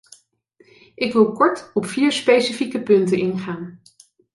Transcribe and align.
Ik 0.95 1.13
wil 1.13 1.31
kort 1.31 1.71
op 1.73 1.85
vier 1.85 2.11
specifieke 2.11 2.81
punten 2.83 3.17
ingaan. 3.17 3.79